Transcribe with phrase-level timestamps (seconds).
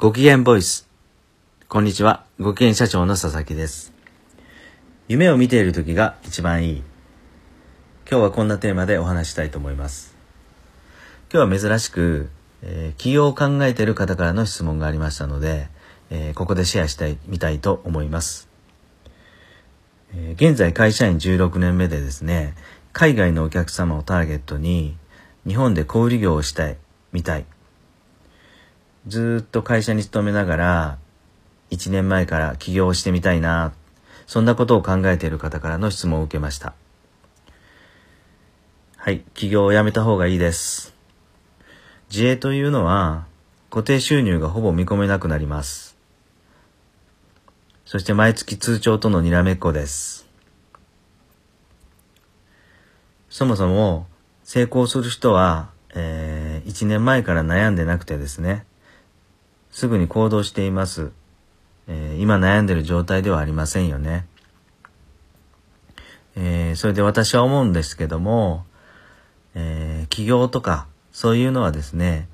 [0.00, 0.88] ご機嫌ボイス。
[1.68, 2.24] こんにちは。
[2.38, 3.92] ご機嫌社長の佐々木です。
[5.08, 6.76] 夢を見ている時が一番いい。
[8.08, 10.16] 今日はこんなテーマでお話したいと思います。
[11.34, 12.30] 今日は珍しく、
[12.62, 15.66] えー起業を考えている方からの質問がありましたので、
[16.10, 18.48] えーここでシェアしたい、みたいと思います。
[20.14, 22.54] えー現在会社員16年目でですね、
[22.92, 24.96] 海外のお客様をターゲットに、
[25.44, 26.76] 日本で小売業をしたい、
[27.10, 27.46] みたい。
[29.08, 30.98] ずっと会社に勤めながら、
[31.70, 33.72] 1年前から起業してみたいな、
[34.26, 36.74] そんなことを考えている方からの質問を受けました。
[38.98, 40.94] はい、起業をやめた方がいいです。
[42.10, 43.24] 自営というのは、
[43.70, 45.96] 固定収入がほぼ見込めなくなります。
[47.86, 50.26] そして毎月通帳とのにらめっこです。
[53.30, 54.06] そもそも
[54.44, 58.66] 成功する人は、え1年前から悩んでなくてですね、
[59.78, 61.12] すぐに行動しています。
[61.86, 64.26] えー今悩んでる状態ではありませんよね。
[66.34, 68.66] えーそれで私は思うんですけども、
[69.54, 72.26] えー起業とかそういうのはですね、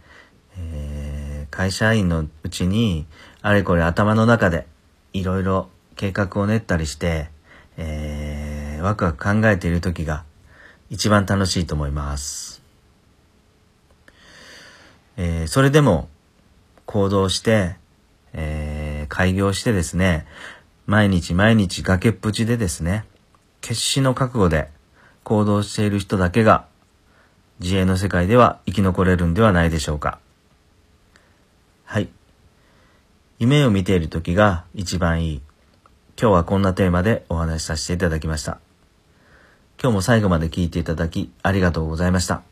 [0.56, 3.04] えー会社員のうちに
[3.42, 4.66] あれこれ頭の中で
[5.12, 7.28] いろいろ計画を練ったりして、
[7.76, 10.24] えーワクワク考えている時が
[10.88, 12.62] 一番楽しいと思います。
[15.18, 16.08] えーそれでも
[16.94, 17.74] 行動して、
[18.32, 20.26] えー開業してですね、
[20.86, 23.04] 毎日毎日崖っぷちでですね、
[23.60, 24.70] 決死の覚悟で
[25.24, 26.66] 行動している人だけが
[27.58, 30.20] 自営の世界では生き残れるんではないでしょうか。
[31.84, 32.08] はい。
[33.40, 35.42] 夢を見ている時が一番いい。
[36.16, 38.60] 今日はこんなテーマでお話しさせていただきました。
[39.82, 42.42] 今日も最後まで聞いていただきありがとうございました。